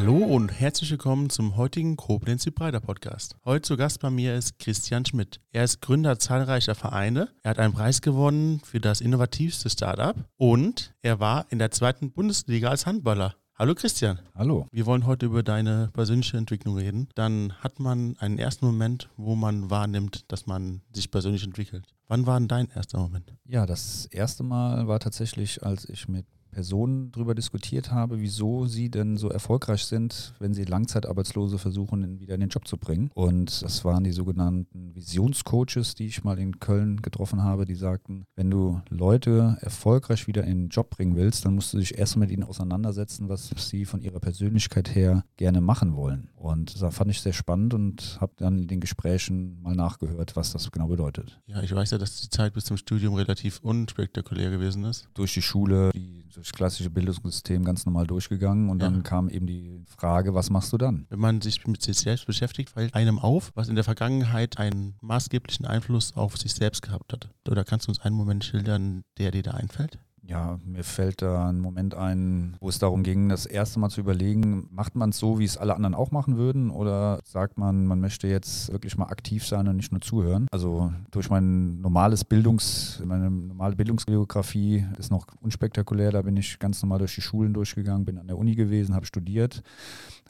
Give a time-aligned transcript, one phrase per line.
[0.00, 3.36] Hallo und herzlich willkommen zum heutigen Koblenz Breiter Podcast.
[3.44, 5.42] Heute zu Gast bei mir ist Christian Schmidt.
[5.52, 7.28] Er ist Gründer zahlreicher Vereine.
[7.42, 12.12] Er hat einen Preis gewonnen für das innovativste Startup und er war in der zweiten
[12.12, 13.34] Bundesliga als Handballer.
[13.56, 14.20] Hallo Christian.
[14.34, 14.66] Hallo.
[14.72, 17.10] Wir wollen heute über deine persönliche Entwicklung reden.
[17.14, 21.84] Dann hat man einen ersten Moment, wo man wahrnimmt, dass man sich persönlich entwickelt.
[22.08, 23.34] Wann war denn dein erster Moment?
[23.44, 28.90] Ja, das erste Mal war tatsächlich, als ich mit Personen darüber diskutiert habe, wieso sie
[28.90, 33.10] denn so erfolgreich sind, wenn sie Langzeitarbeitslose versuchen, wieder in den Job zu bringen.
[33.14, 38.24] Und das waren die sogenannten Visionscoaches, die ich mal in Köln getroffen habe, die sagten,
[38.36, 42.16] wenn du Leute erfolgreich wieder in den Job bringen willst, dann musst du dich erst
[42.16, 46.30] mit ihnen auseinandersetzen, was sie von ihrer Persönlichkeit her gerne machen wollen.
[46.36, 50.52] Und das fand ich sehr spannend und habe dann in den Gesprächen mal nachgehört, was
[50.52, 51.40] das genau bedeutet.
[51.46, 55.08] Ja, ich weiß ja, dass die Zeit bis zum Studium relativ unspektakulär gewesen ist.
[55.14, 58.88] Durch die Schule, die das klassische Bildungssystem ganz normal durchgegangen und ja.
[58.88, 61.06] dann kam eben die Frage, was machst du dann?
[61.08, 64.94] Wenn man sich mit sich selbst beschäftigt, fällt einem auf, was in der Vergangenheit einen
[65.00, 67.30] maßgeblichen Einfluss auf sich selbst gehabt hat.
[67.48, 69.98] Oder kannst du uns einen Moment schildern, der dir da einfällt?
[70.30, 74.00] Ja, mir fällt da ein Moment ein, wo es darum ging, das erste Mal zu
[74.00, 76.70] überlegen, macht man es so, wie es alle anderen auch machen würden?
[76.70, 80.46] Oder sagt man, man möchte jetzt wirklich mal aktiv sein und nicht nur zuhören?
[80.52, 86.80] Also durch mein normales Bildungs, meine normale Bildungsgeografie ist noch unspektakulär, da bin ich ganz
[86.80, 89.64] normal durch die Schulen durchgegangen, bin an der Uni gewesen, habe studiert,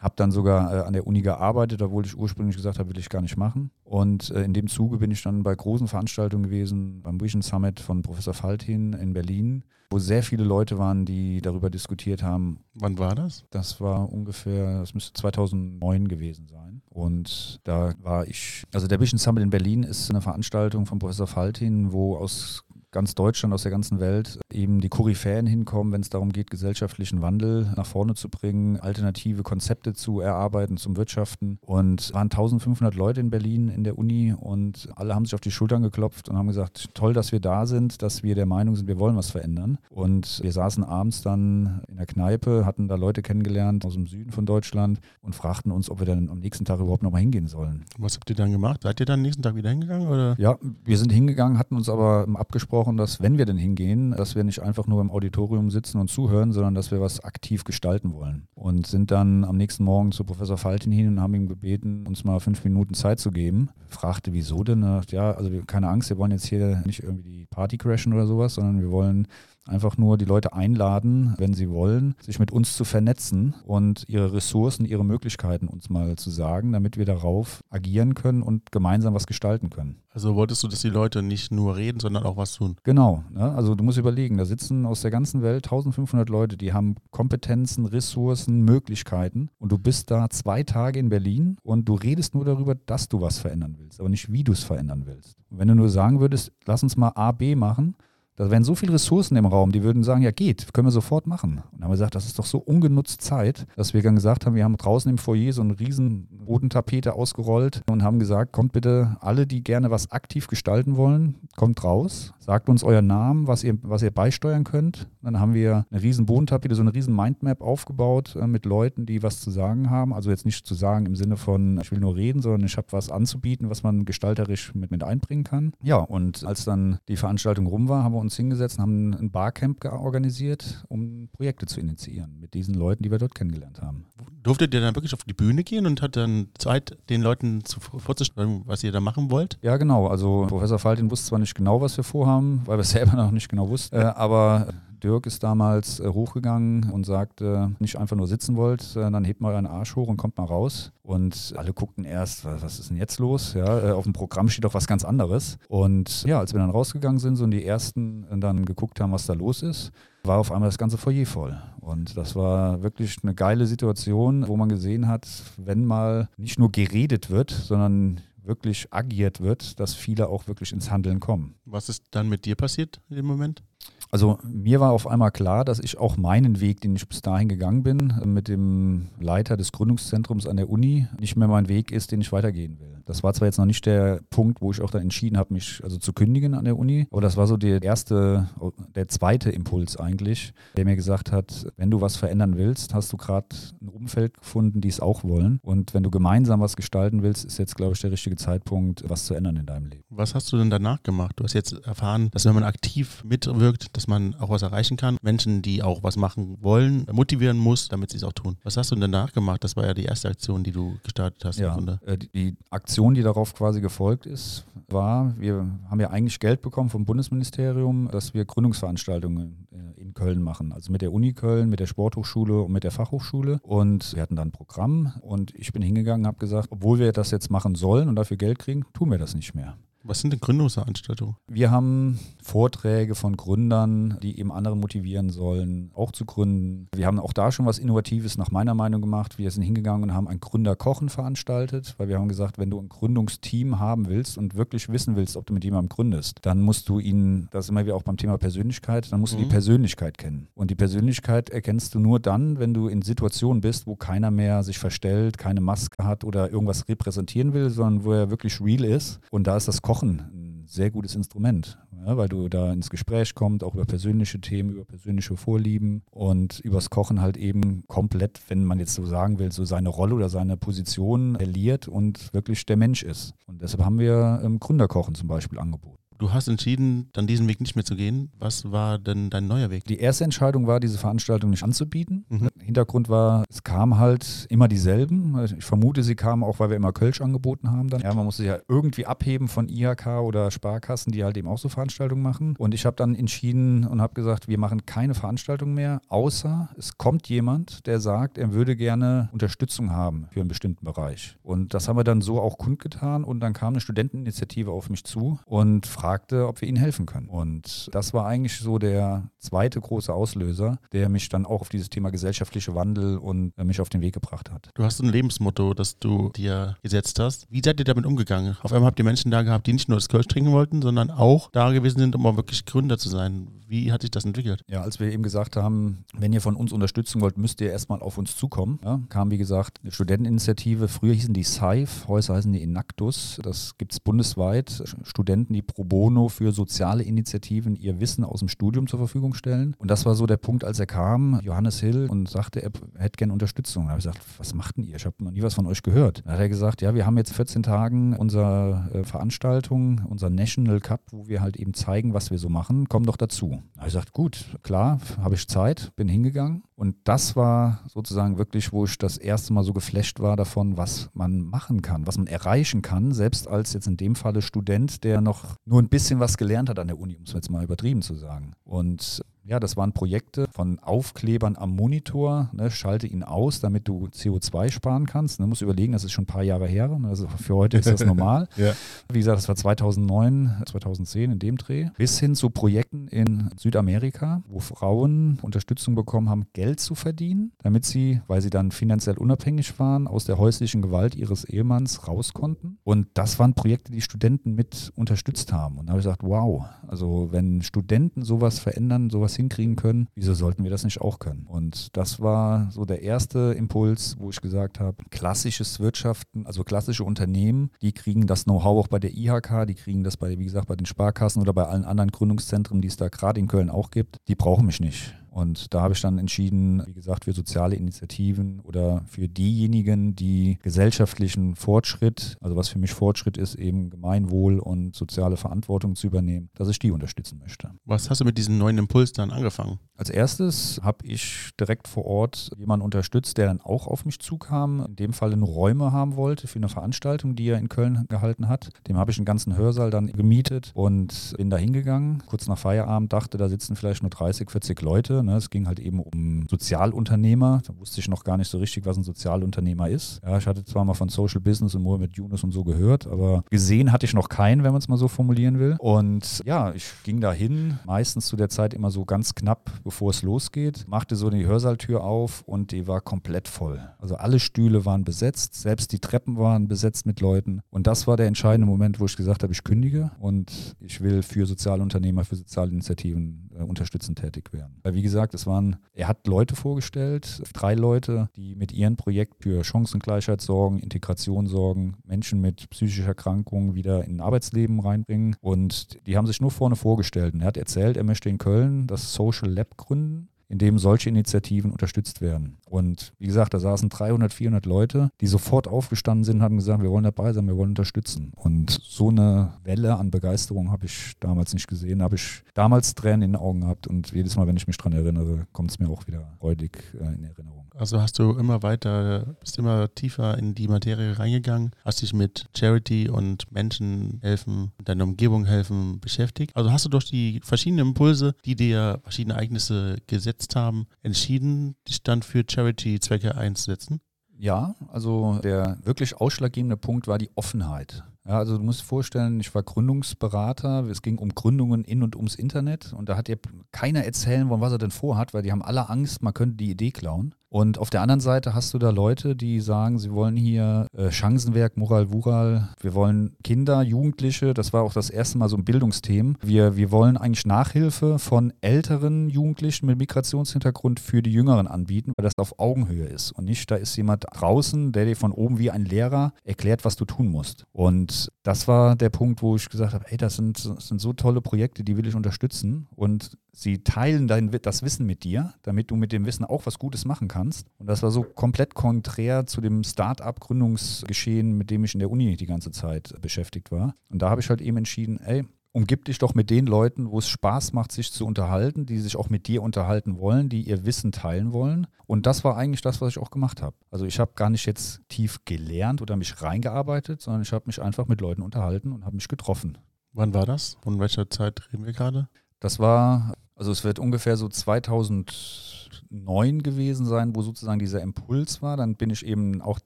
[0.00, 3.08] habe dann sogar äh, an der Uni gearbeitet, obwohl ich ursprünglich gesagt habe, will ich
[3.08, 3.70] gar nicht machen.
[3.84, 7.78] Und äh, in dem Zuge bin ich dann bei großen Veranstaltungen gewesen, beim Vision Summit
[7.78, 12.60] von Professor Faltin in Berlin wo sehr viele Leute waren, die darüber diskutiert haben.
[12.74, 13.44] Wann war das?
[13.50, 16.80] Das war ungefähr, das müsste 2009 gewesen sein.
[16.88, 21.26] Und da war ich, also der Vision Summit in Berlin ist eine Veranstaltung von Professor
[21.26, 26.10] Faltin, wo aus ganz Deutschland, aus der ganzen Welt eben die Koryphäen hinkommen, wenn es
[26.10, 31.58] darum geht, gesellschaftlichen Wandel nach vorne zu bringen, alternative Konzepte zu erarbeiten zum Wirtschaften.
[31.62, 35.40] Und es waren 1500 Leute in Berlin in der Uni und alle haben sich auf
[35.40, 38.76] die Schultern geklopft und haben gesagt, toll, dass wir da sind, dass wir der Meinung
[38.76, 39.78] sind, wir wollen was verändern.
[39.90, 44.32] Und wir saßen abends dann in der Kneipe, hatten da Leute kennengelernt aus dem Süden
[44.32, 47.84] von Deutschland und fragten uns, ob wir dann am nächsten Tag überhaupt nochmal hingehen sollen.
[47.98, 48.82] Was habt ihr dann gemacht?
[48.82, 50.08] Seid ihr dann am nächsten Tag wieder hingegangen?
[50.08, 50.34] Oder?
[50.38, 54.34] Ja, wir sind hingegangen, hatten uns aber abgesprochen, gesprochen, dass wenn wir denn hingehen, dass
[54.34, 58.14] wir nicht einfach nur im Auditorium sitzen und zuhören, sondern dass wir was aktiv gestalten
[58.14, 58.48] wollen.
[58.54, 62.24] Und sind dann am nächsten Morgen zu Professor Faltin hin und haben ihn gebeten, uns
[62.24, 63.68] mal fünf Minuten Zeit zu geben.
[63.86, 64.82] Fragte, wieso denn?
[65.10, 68.54] Ja, also keine Angst, wir wollen jetzt hier nicht irgendwie die Party crashen oder sowas,
[68.54, 69.26] sondern wir wollen
[69.70, 74.32] Einfach nur die Leute einladen, wenn sie wollen, sich mit uns zu vernetzen und ihre
[74.32, 79.28] Ressourcen, ihre Möglichkeiten uns mal zu sagen, damit wir darauf agieren können und gemeinsam was
[79.28, 80.02] gestalten können.
[80.12, 82.74] Also wolltest du, dass die Leute nicht nur reden, sondern auch was tun?
[82.82, 83.22] Genau.
[83.30, 83.52] Ne?
[83.52, 87.86] Also du musst überlegen, da sitzen aus der ganzen Welt 1500 Leute, die haben Kompetenzen,
[87.86, 92.74] Ressourcen, Möglichkeiten und du bist da zwei Tage in Berlin und du redest nur darüber,
[92.74, 95.36] dass du was verändern willst, aber nicht wie du es verändern willst.
[95.48, 97.94] Und wenn du nur sagen würdest, lass uns mal A, B machen,
[98.40, 101.26] da wären so viele Ressourcen im Raum, die würden sagen, ja geht, können wir sofort
[101.26, 101.58] machen.
[101.58, 104.46] Und dann haben wir gesagt, das ist doch so ungenutzt Zeit, dass wir dann gesagt
[104.46, 108.72] haben, wir haben draußen im Foyer so eine riesen Bodentapete ausgerollt und haben gesagt, kommt
[108.72, 113.62] bitte alle, die gerne was aktiv gestalten wollen, kommt raus, sagt uns euren Namen, was
[113.62, 115.06] ihr, was ihr beisteuern könnt.
[115.20, 119.22] Dann haben wir eine riesen Bodentapete, so eine riesen Mindmap aufgebaut äh, mit Leuten, die
[119.22, 120.14] was zu sagen haben.
[120.14, 122.88] Also jetzt nicht zu sagen im Sinne von, ich will nur reden, sondern ich habe
[122.90, 125.74] was anzubieten, was man gestalterisch mit, mit einbringen kann.
[125.82, 129.14] Ja, und als dann die Veranstaltung rum war, haben wir uns uns hingesetzt und haben
[129.14, 134.06] ein Barcamp organisiert, um Projekte zu initiieren mit diesen Leuten, die wir dort kennengelernt haben.
[134.42, 137.80] Durftet ihr dann wirklich auf die Bühne gehen und hat dann Zeit, den Leuten zu,
[137.80, 139.58] vorzustellen, was ihr da machen wollt?
[139.62, 140.06] Ja, genau.
[140.06, 143.32] Also Professor Faltin wusste zwar nicht genau, was wir vorhaben, weil wir es selber noch
[143.32, 144.68] nicht genau wussten, äh, aber
[145.00, 149.40] Dirk ist damals äh, hochgegangen und sagte, nicht einfach nur sitzen wollt, äh, dann hebt
[149.40, 150.92] mal euren Arsch hoch und kommt mal raus.
[151.02, 153.54] Und alle guckten erst, was, was ist denn jetzt los?
[153.54, 155.58] Ja, äh, auf dem Programm steht doch was ganz anderes.
[155.68, 159.26] Und ja, als wir dann rausgegangen sind so und die ersten dann geguckt haben, was
[159.26, 159.90] da los ist,
[160.22, 161.60] war auf einmal das ganze Foyer voll.
[161.80, 165.26] Und das war wirklich eine geile Situation, wo man gesehen hat,
[165.56, 170.90] wenn mal nicht nur geredet wird, sondern wirklich agiert wird, dass viele auch wirklich ins
[170.90, 171.54] Handeln kommen.
[171.64, 173.62] Was ist dann mit dir passiert in dem Moment?
[174.10, 177.48] Also mir war auf einmal klar, dass ich auch meinen Weg, den ich bis dahin
[177.48, 182.12] gegangen bin, mit dem Leiter des Gründungszentrums an der Uni, nicht mehr mein Weg ist,
[182.12, 182.88] den ich weitergehen will.
[183.04, 185.80] Das war zwar jetzt noch nicht der Punkt, wo ich auch dann entschieden habe, mich
[185.82, 188.48] also zu kündigen an der Uni, aber das war so der erste,
[188.94, 193.16] der zweite Impuls eigentlich, der mir gesagt hat, wenn du was verändern willst, hast du
[193.16, 193.48] gerade
[193.80, 195.58] ein Umfeld gefunden, die es auch wollen.
[195.62, 199.26] Und wenn du gemeinsam was gestalten willst, ist jetzt, glaube ich, der richtige Zeitpunkt, was
[199.26, 200.04] zu ändern in deinem Leben.
[200.10, 201.32] Was hast du denn danach gemacht?
[201.36, 205.18] Du hast jetzt erfahren, dass wenn man aktiv mitwirkt, dass man auch was erreichen kann.
[205.20, 208.56] Menschen, die auch was machen wollen, motivieren muss, damit sie es auch tun.
[208.62, 209.62] Was hast du denn danach gemacht?
[209.62, 211.58] Das war ja die erste Aktion, die du gestartet hast.
[211.58, 211.76] Ja,
[212.06, 216.88] äh, die, Aktion, die darauf quasi gefolgt ist, war, wir haben ja eigentlich Geld bekommen
[216.88, 220.72] vom Bundesministerium, dass wir Gründungsveranstaltungen äh, in Köln machen.
[220.72, 223.60] Also mit der Uni Köln, mit der Sporthochschule und mit der Fachhochschule.
[223.62, 227.12] Und wir hatten dann ein Programm und ich bin hingegangen und habe gesagt, obwohl wir
[227.12, 229.76] das jetzt machen sollen und dafür Geld kriegen, tun wir das nicht mehr.
[230.02, 231.36] Was sind denn Gründungsveranstaltungen?
[231.46, 236.88] Wir haben Vorträge von Gründern, die eben andere motivieren sollen, auch zu gründen.
[236.94, 239.38] Wir haben auch da schon was Innovatives nach meiner Meinung gemacht.
[239.38, 242.88] Wir sind hingegangen und haben ein Gründerkochen veranstaltet, weil wir haben gesagt, wenn du ein
[242.88, 246.98] Gründungsteam haben willst und wirklich wissen willst, ob du mit jemandem gründest, dann musst du
[246.98, 249.50] ihn, das ist immer wieder auch beim Thema Persönlichkeit, dann musst du die mhm.
[249.50, 250.48] Persönlichkeit kennen.
[250.54, 254.62] Und die Persönlichkeit erkennst du nur dann, wenn du in Situationen bist, wo keiner mehr
[254.62, 259.20] sich verstellt, keine Maske hat oder irgendwas repräsentieren will, sondern wo er wirklich real ist.
[259.30, 263.34] Und da ist das Kochen ein sehr gutes Instrument, ja, weil du da ins Gespräch
[263.34, 268.64] kommst, auch über persönliche Themen, über persönliche Vorlieben und übers Kochen halt eben komplett, wenn
[268.64, 272.76] man jetzt so sagen will, so seine Rolle oder seine Position verliert und wirklich der
[272.76, 273.34] Mensch ist.
[273.46, 275.98] Und deshalb haben wir ähm, Gründerkochen zum Beispiel angeboten.
[276.20, 278.30] Du hast entschieden, dann diesen Weg nicht mehr zu gehen.
[278.38, 279.84] Was war denn dein neuer Weg?
[279.84, 282.26] Die erste Entscheidung war, diese Veranstaltung nicht anzubieten.
[282.28, 282.50] Mhm.
[282.60, 285.42] Hintergrund war, es kamen halt immer dieselben.
[285.44, 288.02] Ich vermute, sie kamen auch, weil wir immer Kölsch angeboten haben dann.
[288.02, 291.56] Ja, man musste sich ja irgendwie abheben von IHK oder Sparkassen, die halt eben auch
[291.56, 292.54] so Veranstaltungen machen.
[292.58, 296.98] Und ich habe dann entschieden und habe gesagt, wir machen keine Veranstaltung mehr, außer es
[296.98, 301.38] kommt jemand, der sagt, er würde gerne Unterstützung haben für einen bestimmten Bereich.
[301.42, 305.04] Und das haben wir dann so auch kundgetan und dann kam eine Studenteninitiative auf mich
[305.04, 307.28] zu und fragte, fragte, ob wir ihnen helfen können.
[307.28, 311.88] Und das war eigentlich so der zweite große Auslöser, der mich dann auch auf dieses
[311.88, 314.70] Thema gesellschaftliche Wandel und äh, mich auf den Weg gebracht hat.
[314.74, 317.46] Du hast ein Lebensmotto, das du dir gesetzt hast.
[317.48, 318.56] Wie seid ihr damit umgegangen?
[318.62, 321.12] Auf einmal habt ihr Menschen da gehabt, die nicht nur das Kölsch trinken wollten, sondern
[321.12, 323.46] auch da gewesen sind, um auch wirklich Gründer zu sein.
[323.68, 324.64] Wie hat sich das entwickelt?
[324.66, 328.02] Ja, als wir eben gesagt haben, wenn ihr von uns Unterstützung wollt, müsst ihr erstmal
[328.02, 328.80] auf uns zukommen.
[328.82, 330.88] Ja, kam, wie gesagt, eine Studenteninitiative.
[330.88, 333.38] Früher hießen die SAIF, heute heißen die Enactus.
[333.44, 334.82] Das gibt es bundesweit.
[335.04, 339.74] Studenten, die pro bono für soziale Initiativen ihr Wissen aus dem Studium zur Verfügung stellen.
[339.78, 343.16] Und das war so der Punkt, als er kam, Johannes Hill, und sagte, er hätte
[343.16, 343.84] gerne Unterstützung.
[343.84, 344.96] Da habe ich gesagt, was macht denn ihr?
[344.96, 346.22] Ich habe noch nie was von euch gehört.
[346.24, 350.80] Da hat er gesagt, ja, wir haben jetzt 14 Tagen unsere äh, Veranstaltung, unser National
[350.80, 352.88] Cup, wo wir halt eben zeigen, was wir so machen.
[352.88, 353.60] Komm doch dazu.
[353.74, 356.62] Da habe ich gesagt, gut, klar, habe ich Zeit, bin hingegangen.
[356.80, 361.10] Und das war sozusagen wirklich, wo ich das erste Mal so geflasht war davon, was
[361.12, 365.20] man machen kann, was man erreichen kann, selbst als jetzt in dem Falle Student, der
[365.20, 368.02] noch nur ein bisschen was gelernt hat an der Uni, um es jetzt mal übertrieben
[368.02, 368.52] zu sagen.
[368.64, 372.50] Und ja, das waren Projekte von Aufklebern am Monitor.
[372.52, 375.40] Ne, schalte ihn aus, damit du CO2 sparen kannst.
[375.40, 376.88] Ne, musst überlegen, das ist schon ein paar Jahre her.
[376.88, 378.48] Ne, also für heute ist das normal.
[378.56, 378.72] ja.
[379.10, 381.88] Wie gesagt, das war 2009, 2010 in dem Dreh.
[381.96, 387.84] Bis hin zu Projekten in Südamerika, wo Frauen Unterstützung bekommen haben, Geld zu verdienen, damit
[387.84, 392.78] sie, weil sie dann finanziell unabhängig waren, aus der häuslichen Gewalt ihres Ehemanns raus konnten.
[392.84, 395.78] Und das waren Projekte, die Studenten mit unterstützt haben.
[395.78, 400.08] Und da habe ich gesagt, wow, also wenn Studenten sowas verändern, sowas sowas hinkriegen können,
[400.14, 401.46] wieso sollten wir das nicht auch können?
[401.46, 407.04] Und das war so der erste Impuls, wo ich gesagt habe, klassisches Wirtschaften, also klassische
[407.04, 410.66] Unternehmen, die kriegen das Know-how auch bei der IHK, die kriegen das bei, wie gesagt,
[410.66, 413.90] bei den Sparkassen oder bei allen anderen Gründungszentren, die es da gerade in Köln auch
[413.90, 415.14] gibt, die brauchen mich nicht.
[415.30, 420.58] Und da habe ich dann entschieden, wie gesagt, für soziale Initiativen oder für diejenigen, die
[420.62, 426.50] gesellschaftlichen Fortschritt, also was für mich Fortschritt ist, eben Gemeinwohl und soziale Verantwortung zu übernehmen,
[426.54, 427.70] dass ich die unterstützen möchte.
[427.84, 429.78] Was hast du mit diesem neuen Impuls dann angefangen?
[429.96, 434.84] Als erstes habe ich direkt vor Ort jemanden unterstützt, der dann auch auf mich zukam,
[434.86, 438.70] in dem Fall Räume haben wollte für eine Veranstaltung, die er in Köln gehalten hat.
[438.88, 442.22] Dem habe ich einen ganzen Hörsaal dann gemietet und bin da hingegangen.
[442.26, 445.19] Kurz nach Feierabend dachte, da sitzen vielleicht nur 30, 40 Leute.
[445.22, 445.36] Ne?
[445.36, 447.62] Es ging halt eben um Sozialunternehmer.
[447.66, 450.20] Da wusste ich noch gar nicht so richtig, was ein Sozialunternehmer ist.
[450.24, 453.44] Ja, ich hatte zwar mal von Social Business und mit Yunus und so gehört, aber
[453.50, 455.76] gesehen hatte ich noch keinen, wenn man es mal so formulieren will.
[455.78, 460.10] Und ja, ich ging da hin, meistens zu der Zeit immer so ganz knapp, bevor
[460.10, 463.80] es losgeht, machte so die Hörsaaltür auf und die war komplett voll.
[463.98, 467.60] Also alle Stühle waren besetzt, selbst die Treppen waren besetzt mit Leuten.
[467.70, 471.22] Und das war der entscheidende Moment, wo ich gesagt habe, ich kündige und ich will
[471.22, 474.78] für Sozialunternehmer, für Sozialinitiativen unterstützend tätig werden.
[474.82, 479.42] Weil wie gesagt, es waren, er hat Leute vorgestellt, drei Leute, die mit ihrem Projekt
[479.42, 485.36] für Chancengleichheit sorgen, Integration sorgen, Menschen mit psychischer Erkrankung wieder in ein Arbeitsleben reinbringen.
[485.40, 487.34] Und die haben sich nur vorne vorgestellt.
[487.34, 491.08] Und er hat erzählt, er möchte in Köln das Social Lab gründen in dem solche
[491.08, 492.58] Initiativen unterstützt werden.
[492.66, 496.90] Und wie gesagt, da saßen 300, 400 Leute, die sofort aufgestanden sind haben gesagt, wir
[496.90, 498.32] wollen dabei sein, wir wollen unterstützen.
[498.36, 502.02] Und so eine Welle an Begeisterung habe ich damals nicht gesehen.
[502.02, 504.92] Habe ich damals Tränen in den Augen gehabt und jedes Mal, wenn ich mich daran
[504.92, 507.60] erinnere, kommt es mir auch wieder freudig äh, in Erinnerung.
[507.76, 512.46] Also hast du immer weiter, bist immer tiefer in die Materie reingegangen, hast dich mit
[512.54, 516.54] Charity und Menschen helfen, deiner Umgebung helfen beschäftigt.
[516.56, 522.02] Also hast du durch die verschiedenen Impulse, die dir verschiedene Ereignisse gesetzt haben, entschieden, dich
[522.02, 524.00] dann für Charity-Zwecke einzusetzen?
[524.36, 528.04] Ja, also der wirklich ausschlaggebende Punkt war die Offenheit.
[528.28, 532.34] Ja, also du musst vorstellen, ich war Gründungsberater, es ging um Gründungen in und ums
[532.34, 533.38] Internet und da hat dir
[533.72, 536.70] keiner erzählen wollen, was er denn vorhat, weil die haben alle Angst, man könnte die
[536.70, 537.34] Idee klauen.
[537.52, 541.10] Und auf der anderen Seite hast du da Leute, die sagen, sie wollen hier äh,
[541.10, 545.64] Chancenwerk, Moral, Wural, wir wollen Kinder, Jugendliche, das war auch das erste Mal so ein
[545.64, 546.34] Bildungsthema.
[546.40, 552.22] Wir, wir wollen eigentlich Nachhilfe von älteren Jugendlichen mit Migrationshintergrund für die Jüngeren anbieten, weil
[552.22, 555.72] das auf Augenhöhe ist und nicht, da ist jemand draußen, der dir von oben wie
[555.72, 557.64] ein Lehrer erklärt, was du tun musst.
[557.72, 561.12] Und das war der Punkt, wo ich gesagt habe, ey, das sind, das sind so
[561.12, 565.90] tolle Projekte, die will ich unterstützen und sie teilen dein, das Wissen mit dir, damit
[565.90, 567.66] du mit dem Wissen auch was Gutes machen kannst.
[567.78, 572.36] Und das war so komplett konträr zu dem Start-up-Gründungsgeschehen, mit dem ich in der Uni
[572.36, 573.94] die ganze Zeit beschäftigt war.
[574.10, 577.18] Und da habe ich halt eben entschieden, ey, umgib dich doch mit den Leuten, wo
[577.18, 580.84] es Spaß macht, sich zu unterhalten, die sich auch mit dir unterhalten wollen, die ihr
[580.84, 581.86] Wissen teilen wollen.
[582.06, 583.76] Und das war eigentlich das, was ich auch gemacht habe.
[583.90, 587.80] Also ich habe gar nicht jetzt tief gelernt oder mich reingearbeitet, sondern ich habe mich
[587.80, 589.78] einfach mit Leuten unterhalten und habe mich getroffen.
[590.12, 590.76] Wann war das?
[590.82, 592.28] Von welcher Zeit reden wir gerade?
[592.58, 598.78] Das war, also es wird ungefähr so 2009 gewesen sein, wo sozusagen dieser Impuls war.
[598.78, 599.78] Dann bin ich eben auch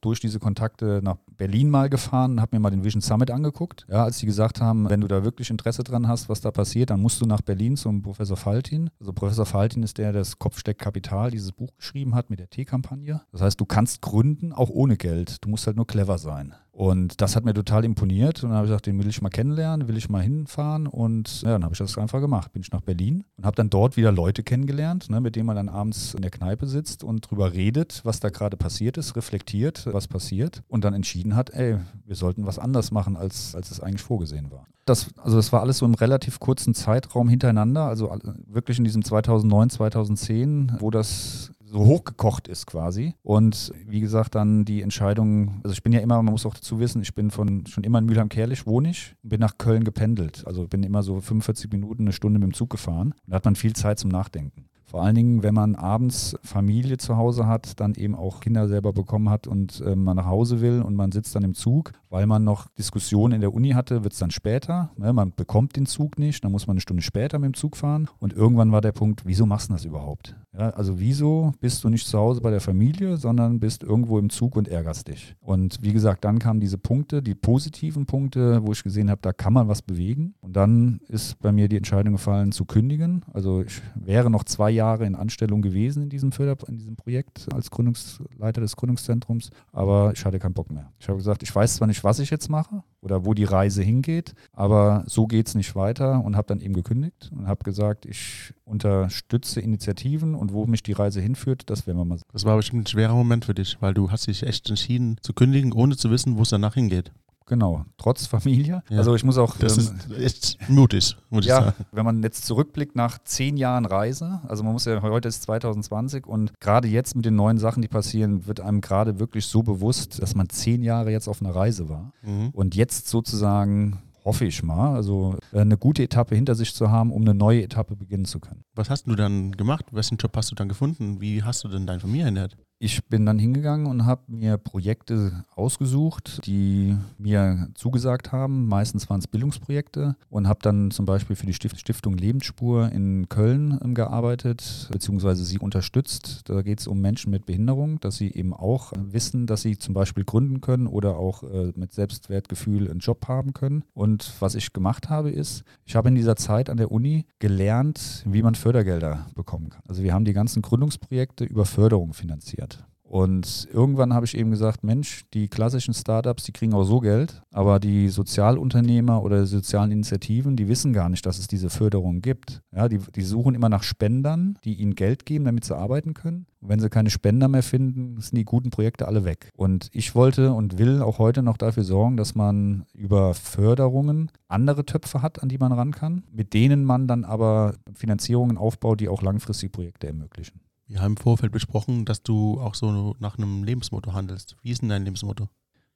[0.00, 3.86] durch diese Kontakte nach Berlin mal gefahren und habe mir mal den Vision Summit angeguckt.
[3.88, 6.90] Ja, als die gesagt haben, wenn du da wirklich Interesse dran hast, was da passiert,
[6.90, 8.90] dann musst du nach Berlin zum Professor Faltin.
[8.98, 12.50] Also Professor Faltin ist der, der das Kopfsteck Kapital, dieses Buch geschrieben hat mit der
[12.50, 13.20] T-Kampagne.
[13.30, 15.44] Das heißt, du kannst gründen, auch ohne Geld.
[15.44, 16.56] Du musst halt nur clever sein.
[16.80, 18.42] Und das hat mir total imponiert.
[18.42, 20.86] Und dann habe ich gesagt, den will ich mal kennenlernen, will ich mal hinfahren.
[20.86, 22.54] Und ja, dann habe ich das einfach gemacht.
[22.54, 25.56] Bin ich nach Berlin und habe dann dort wieder Leute kennengelernt, ne, mit denen man
[25.56, 29.90] dann abends in der Kneipe sitzt und drüber redet, was da gerade passiert ist, reflektiert,
[29.92, 33.80] was passiert und dann entschieden hat, ey, wir sollten was anders machen, als, als es
[33.80, 34.64] eigentlich vorgesehen war.
[34.86, 38.10] Das, also das war alles so im relativ kurzen Zeitraum hintereinander, also
[38.46, 43.14] wirklich in diesem 2009, 2010, wo das so hochgekocht ist quasi.
[43.22, 46.80] Und wie gesagt, dann die Entscheidung, also ich bin ja immer, man muss auch dazu
[46.80, 50.42] wissen, ich bin von schon immer in Mülheim-Kerlich, wohne ich, bin nach Köln gependelt.
[50.46, 53.14] Also bin immer so 45 Minuten, eine Stunde mit dem Zug gefahren.
[53.26, 54.66] da hat man viel Zeit zum Nachdenken.
[54.90, 58.92] Vor allen Dingen, wenn man abends Familie zu Hause hat, dann eben auch Kinder selber
[58.92, 62.26] bekommen hat und äh, man nach Hause will und man sitzt dann im Zug, weil
[62.26, 64.90] man noch Diskussionen in der Uni hatte, wird es dann später.
[64.96, 65.12] Ne?
[65.12, 68.08] Man bekommt den Zug nicht, dann muss man eine Stunde später mit dem Zug fahren.
[68.18, 70.36] Und irgendwann war der Punkt, wieso machst du das überhaupt?
[70.52, 74.30] Ja, also wieso bist du nicht zu Hause bei der Familie, sondern bist irgendwo im
[74.30, 75.36] Zug und ärgerst dich?
[75.40, 79.32] Und wie gesagt, dann kamen diese Punkte, die positiven Punkte, wo ich gesehen habe, da
[79.32, 80.34] kann man was bewegen.
[80.40, 83.24] Und dann ist bei mir die Entscheidung gefallen, zu kündigen.
[83.32, 87.46] Also ich wäre noch zwei Jahre in Anstellung gewesen in diesem Förder in diesem Projekt
[87.54, 90.90] als Gründungsleiter des Gründungszentrums, aber ich hatte keinen Bock mehr.
[90.98, 93.82] Ich habe gesagt, ich weiß zwar nicht, was ich jetzt mache oder wo die Reise
[93.82, 98.06] hingeht, aber so geht es nicht weiter und habe dann eben gekündigt und habe gesagt,
[98.06, 102.28] ich unterstütze Initiativen und wo mich die Reise hinführt, das werden wir mal sehen.
[102.32, 105.32] Das war bestimmt ein schwerer Moment für dich, weil du hast dich echt entschieden zu
[105.32, 107.12] kündigen, ohne zu wissen, wo es danach hingeht.
[107.50, 108.80] Genau, trotz Familie.
[108.88, 108.98] Ja.
[108.98, 109.56] Also ich muss auch.
[109.56, 111.84] Das ähm, ist echt mutig, muss ja, ich sagen.
[111.90, 116.28] wenn man jetzt zurückblickt nach zehn Jahren Reise, also man muss ja, heute ist 2020
[116.28, 120.22] und gerade jetzt mit den neuen Sachen, die passieren, wird einem gerade wirklich so bewusst,
[120.22, 122.50] dass man zehn Jahre jetzt auf einer Reise war Mhm.
[122.52, 127.22] und jetzt sozusagen hoffe ich mal, also eine gute Etappe hinter sich zu haben, um
[127.22, 128.64] eine neue Etappe beginnen zu können.
[128.74, 129.86] Was hast du dann gemacht?
[129.92, 131.20] Wessen Job hast du dann gefunden?
[131.20, 132.56] Wie hast du denn deine Familie ernährt?
[132.82, 138.68] Ich bin dann hingegangen und habe mir Projekte ausgesucht, die mir zugesagt haben.
[138.68, 143.28] Meistens waren es Bildungsprojekte und habe dann zum Beispiel für die Stift- Stiftung Lebensspur in
[143.28, 146.48] Köln ähm, gearbeitet, beziehungsweise sie unterstützt.
[146.48, 149.76] Da geht es um Menschen mit Behinderung, dass sie eben auch äh, wissen, dass sie
[149.76, 153.84] zum Beispiel gründen können oder auch äh, mit Selbstwertgefühl einen Job haben können.
[153.92, 158.22] Und was ich gemacht habe, ist, ich habe in dieser Zeit an der Uni gelernt,
[158.26, 159.82] wie man Fördergelder bekommen kann.
[159.88, 162.84] Also wir haben die ganzen Gründungsprojekte über Förderung finanziert.
[163.10, 167.42] Und irgendwann habe ich eben gesagt, Mensch, die klassischen Startups, die kriegen auch so Geld,
[167.50, 172.62] aber die Sozialunternehmer oder sozialen Initiativen, die wissen gar nicht, dass es diese Förderung gibt.
[172.70, 176.46] Ja, die, die suchen immer nach Spendern, die ihnen Geld geben, damit sie arbeiten können.
[176.60, 179.50] Und wenn sie keine Spender mehr finden, sind die guten Projekte alle weg.
[179.56, 184.86] Und ich wollte und will auch heute noch dafür sorgen, dass man über Förderungen andere
[184.86, 189.08] Töpfe hat, an die man ran kann, mit denen man dann aber Finanzierungen aufbaut, die
[189.08, 190.60] auch langfristige Projekte ermöglichen.
[190.90, 194.56] Wir haben im Vorfeld besprochen, dass du auch so nach einem Lebensmotto handelst.
[194.60, 195.48] Wie ist denn dein Lebensmotto?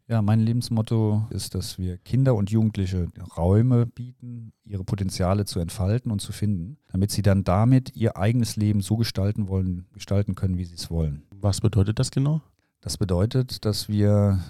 [0.06, 6.12] Ja, mein Lebensmotto ist, dass wir Kinder und Jugendliche Räume bieten, ihre Potenziale zu entfalten
[6.12, 10.58] und zu finden, damit sie dann damit ihr eigenes Leben so gestalten wollen, gestalten können,
[10.58, 11.24] wie sie es wollen.
[11.34, 12.40] Was bedeutet das genau?
[12.80, 14.44] Das bedeutet, dass wir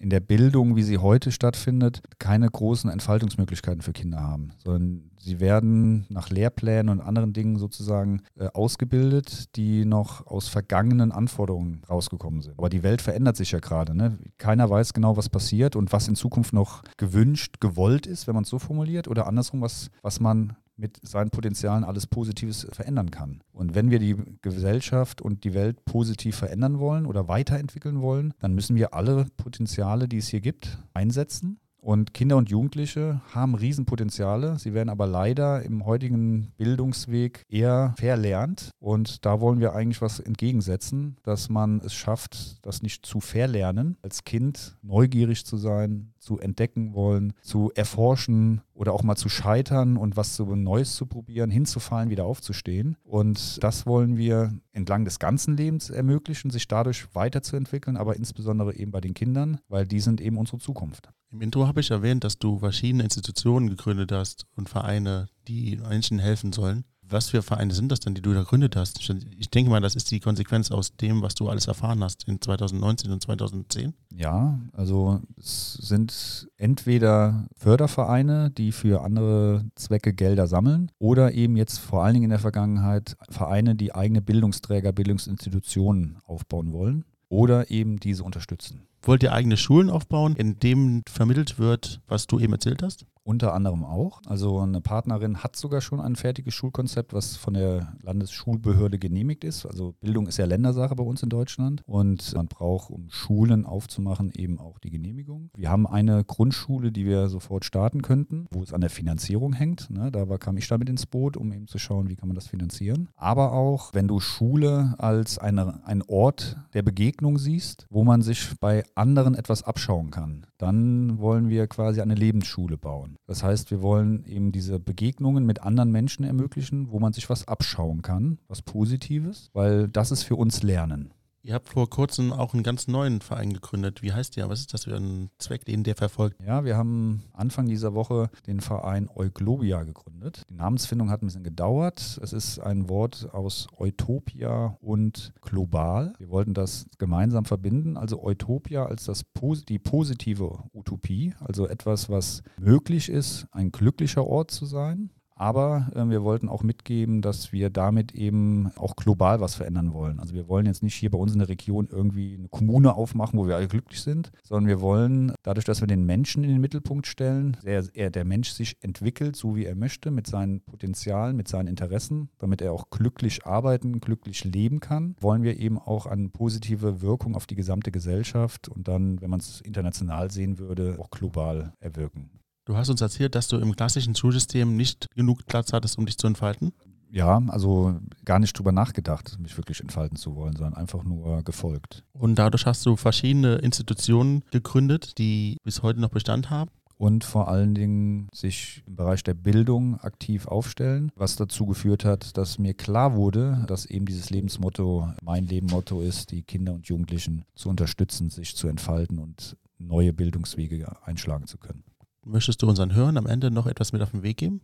[0.00, 5.40] in der Bildung, wie sie heute stattfindet, keine großen Entfaltungsmöglichkeiten für Kinder haben, sondern sie
[5.40, 12.40] werden nach Lehrplänen und anderen Dingen sozusagen äh, ausgebildet, die noch aus vergangenen Anforderungen rausgekommen
[12.40, 12.58] sind.
[12.58, 13.94] Aber die Welt verändert sich ja gerade.
[13.94, 14.18] Ne?
[14.38, 18.44] Keiner weiß genau, was passiert und was in Zukunft noch gewünscht, gewollt ist, wenn man
[18.44, 23.42] es so formuliert, oder andersrum, was, was man mit seinen Potenzialen alles Positives verändern kann.
[23.52, 28.54] Und wenn wir die Gesellschaft und die Welt positiv verändern wollen oder weiterentwickeln wollen, dann
[28.54, 34.58] müssen wir alle Potenziale, die es hier gibt, einsetzen und Kinder und Jugendliche haben Riesenpotenziale.
[34.58, 38.70] Sie werden aber leider im heutigen Bildungsweg eher verlernt.
[38.78, 43.96] Und da wollen wir eigentlich was entgegensetzen, dass man es schafft, das nicht zu verlernen,
[44.02, 49.98] als Kind neugierig zu sein, zu entdecken wollen, zu erforschen oder auch mal zu scheitern
[49.98, 52.96] und was so Neues zu probieren, hinzufallen, wieder aufzustehen.
[53.04, 58.90] Und das wollen wir entlang des ganzen Lebens ermöglichen, sich dadurch weiterzuentwickeln, aber insbesondere eben
[58.90, 61.10] bei den Kindern, weil die sind eben unsere Zukunft.
[61.30, 66.18] Im Intro habe ich erwähnt, dass du verschiedene Institutionen gegründet hast und Vereine, die Menschen
[66.18, 66.84] helfen sollen.
[67.10, 69.00] Was für Vereine sind das denn, die du da gegründet hast?
[69.38, 72.40] Ich denke mal, das ist die Konsequenz aus dem, was du alles erfahren hast in
[72.40, 73.94] 2019 und 2010.
[74.14, 81.78] Ja, also es sind entweder Fördervereine, die für andere Zwecke Gelder sammeln, oder eben jetzt
[81.78, 87.98] vor allen Dingen in der Vergangenheit Vereine, die eigene Bildungsträger, Bildungsinstitutionen aufbauen wollen oder eben
[87.98, 88.86] diese unterstützen.
[89.02, 93.06] Wollt ihr eigene Schulen aufbauen, in denen vermittelt wird, was du eben erzählt hast?
[93.22, 94.22] Unter anderem auch.
[94.26, 99.66] Also eine Partnerin hat sogar schon ein fertiges Schulkonzept, was von der Landesschulbehörde genehmigt ist.
[99.66, 104.32] Also Bildung ist ja Ländersache bei uns in Deutschland und man braucht, um Schulen aufzumachen,
[104.34, 105.50] eben auch die Genehmigung.
[105.54, 109.90] Wir haben eine Grundschule, die wir sofort starten könnten, wo es an der Finanzierung hängt.
[109.90, 110.10] Ne?
[110.10, 113.10] Da kam ich damit ins Boot, um eben zu schauen, wie kann man das finanzieren.
[113.16, 118.58] Aber auch, wenn du Schule als eine, ein Ort der Begegnung siehst, wo man sich
[118.58, 123.16] bei anderen etwas abschauen kann, dann wollen wir quasi eine Lebensschule bauen.
[123.26, 127.48] Das heißt, wir wollen eben diese Begegnungen mit anderen Menschen ermöglichen, wo man sich was
[127.48, 131.12] abschauen kann, was Positives, weil das ist für uns Lernen.
[131.42, 134.02] Ihr habt vor kurzem auch einen ganz neuen Verein gegründet.
[134.02, 134.50] Wie heißt der?
[134.50, 136.36] Was ist das für ein Zweck, den der verfolgt?
[136.44, 140.42] Ja, wir haben Anfang dieser Woche den Verein Euglobia gegründet.
[140.50, 142.20] Die Namensfindung hat ein bisschen gedauert.
[142.22, 146.12] Es ist ein Wort aus Utopia und global.
[146.18, 147.96] Wir wollten das gemeinsam verbinden.
[147.96, 149.24] Also Utopia als das,
[149.66, 155.10] die positive Utopie, also etwas, was möglich ist, ein glücklicher Ort zu sein.
[155.40, 160.20] Aber äh, wir wollten auch mitgeben, dass wir damit eben auch global was verändern wollen.
[160.20, 163.38] Also wir wollen jetzt nicht hier bei uns in der Region irgendwie eine Kommune aufmachen,
[163.38, 166.60] wo wir alle glücklich sind, sondern wir wollen dadurch, dass wir den Menschen in den
[166.60, 171.36] Mittelpunkt stellen, der, er, der Mensch sich entwickelt, so wie er möchte, mit seinen Potenzialen,
[171.36, 176.04] mit seinen Interessen, damit er auch glücklich arbeiten, glücklich leben kann, wollen wir eben auch
[176.04, 180.96] eine positive Wirkung auf die gesamte Gesellschaft und dann, wenn man es international sehen würde,
[180.98, 182.39] auch global erwirken.
[182.70, 186.16] Du hast uns erzählt, dass du im klassischen Schulsystem nicht genug Platz hattest, um dich
[186.18, 186.72] zu entfalten.
[187.10, 192.04] Ja, also gar nicht drüber nachgedacht, mich wirklich entfalten zu wollen, sondern einfach nur gefolgt.
[192.12, 197.48] Und dadurch hast du verschiedene Institutionen gegründet, die bis heute noch Bestand haben und vor
[197.48, 202.74] allen Dingen sich im Bereich der Bildung aktiv aufstellen, was dazu geführt hat, dass mir
[202.74, 208.30] klar wurde, dass eben dieses Lebensmotto mein Lebenmotto ist, die Kinder und Jugendlichen zu unterstützen,
[208.30, 211.82] sich zu entfalten und neue Bildungswege einschlagen zu können.
[212.24, 214.60] Möchtest du unseren Hörern am Ende noch etwas mit auf den Weg geben?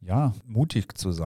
[0.00, 1.24] Ja, mutig zu sein.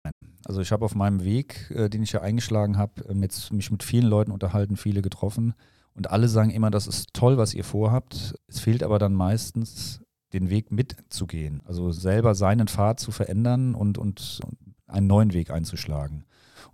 [0.44, 3.82] Also ich habe auf meinem Weg, äh, den ich ja eingeschlagen habe, mit, mich mit
[3.82, 5.54] vielen Leuten unterhalten, viele getroffen
[5.94, 8.34] und alle sagen immer, das ist toll, was ihr vorhabt.
[8.48, 10.00] Es fehlt aber dann meistens
[10.32, 14.40] den Weg mitzugehen, also selber seinen Pfad zu verändern und, und
[14.86, 16.24] einen neuen Weg einzuschlagen.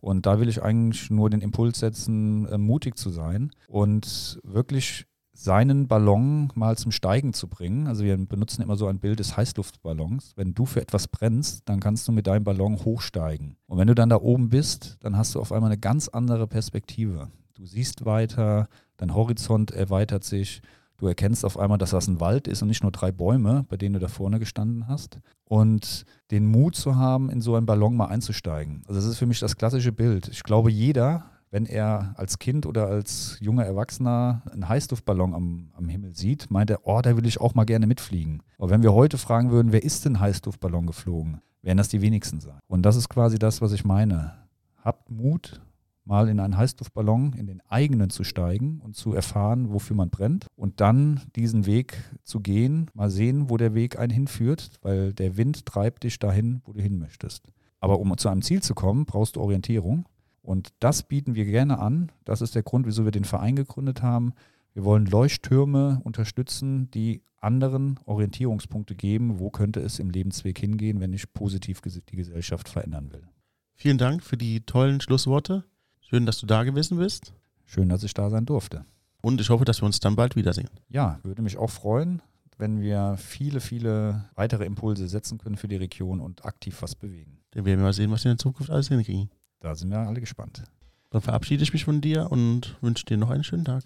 [0.00, 5.06] Und da will ich eigentlich nur den Impuls setzen, äh, mutig zu sein und wirklich
[5.38, 7.86] seinen Ballon mal zum Steigen zu bringen.
[7.86, 10.32] Also wir benutzen immer so ein Bild des Heißluftballons.
[10.34, 13.56] Wenn du für etwas brennst, dann kannst du mit deinem Ballon hochsteigen.
[13.66, 16.48] Und wenn du dann da oben bist, dann hast du auf einmal eine ganz andere
[16.48, 17.28] Perspektive.
[17.54, 20.60] du siehst weiter, dein Horizont erweitert sich,
[20.96, 23.76] du erkennst auf einmal, dass das ein Wald ist und nicht nur drei Bäume, bei
[23.76, 25.20] denen du da vorne gestanden hast.
[25.44, 28.82] Und den Mut zu haben, in so einen Ballon mal einzusteigen.
[28.88, 30.26] Also das ist für mich das klassische Bild.
[30.28, 35.88] Ich glaube, jeder wenn er als Kind oder als junger Erwachsener einen Heißluftballon am, am
[35.88, 38.42] Himmel sieht, meint er, oh, da will ich auch mal gerne mitfliegen.
[38.58, 42.40] Aber wenn wir heute fragen würden, wer ist denn Heißluftballon geflogen, wären das die wenigsten
[42.40, 42.58] sein.
[42.66, 44.34] Und das ist quasi das, was ich meine.
[44.76, 45.60] Habt Mut,
[46.04, 50.46] mal in einen Heißluftballon, in den eigenen zu steigen und zu erfahren, wofür man brennt
[50.56, 55.36] und dann diesen Weg zu gehen, mal sehen, wo der Weg einen hinführt, weil der
[55.36, 57.52] Wind treibt dich dahin, wo du hin möchtest.
[57.80, 60.06] Aber um zu einem Ziel zu kommen, brauchst du Orientierung
[60.48, 62.10] und das bieten wir gerne an.
[62.24, 64.32] Das ist der Grund, wieso wir den Verein gegründet haben.
[64.72, 71.12] Wir wollen Leuchttürme unterstützen, die anderen Orientierungspunkte geben, wo könnte es im Lebensweg hingehen, wenn
[71.12, 73.28] ich positiv die Gesellschaft verändern will.
[73.74, 75.64] Vielen Dank für die tollen Schlussworte.
[76.00, 77.34] Schön, dass du da gewesen bist.
[77.66, 78.86] Schön, dass ich da sein durfte.
[79.20, 80.70] Und ich hoffe, dass wir uns dann bald wiedersehen.
[80.88, 82.22] Ja, würde mich auch freuen,
[82.56, 87.38] wenn wir viele, viele weitere Impulse setzen können für die Region und aktiv was bewegen.
[87.50, 89.28] Dann werden wir mal sehen, was wir in der Zukunft alles hinkriegen.
[89.60, 90.64] Da sind wir alle gespannt.
[91.10, 93.84] Dann verabschiede ich mich von dir und wünsche dir noch einen schönen Tag.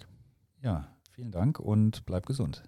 [0.61, 2.63] Ja, vielen Dank und bleib gesund.